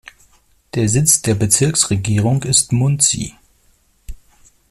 Der 0.73 0.89
Sitz 0.89 1.21
der 1.21 1.35
Bezirksregierung 1.35 2.41
ist 2.41 2.71
Muncie. 2.73 3.35